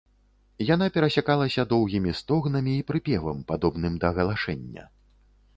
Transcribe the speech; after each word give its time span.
Яна 0.69 0.87
перасякалася 0.95 1.65
доўгімі 1.75 2.15
стогнамі 2.21 2.73
і 2.79 2.87
прыпевам, 2.89 3.47
падобным 3.53 3.93
да 4.07 4.15
галашэння. 4.17 4.83